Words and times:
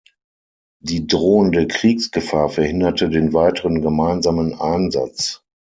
Die 0.81 1.05
drohende 1.05 1.67
Kriegsgefahr 1.67 2.49
verhinderte 2.49 3.07
den 3.07 3.33
weiteren 3.33 3.81
gemeinsamen 3.83 4.59
Einsatz. 4.59 5.43